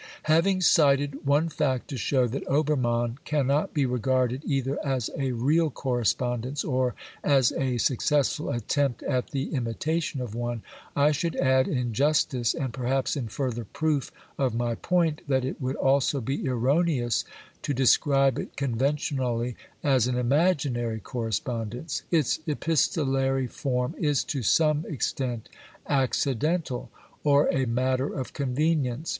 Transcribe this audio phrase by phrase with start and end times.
[0.23, 4.83] Having cited one fact to show that Obermann cannot xxvl BIOGRAPHICAL AND be regarded either
[4.83, 10.63] as a real correspondence or as a suc cessful attempt at the imitation of one,
[10.95, 15.61] I should add in justice, and perhaps in further proof of my point, that it
[15.61, 17.23] would also be erroneous
[17.61, 22.01] to describe it conventionally as an imaginary correspondence.
[22.09, 25.47] Its epistolary form is to some extent
[25.87, 26.89] accidental,
[27.23, 29.09] or a matter of convenience.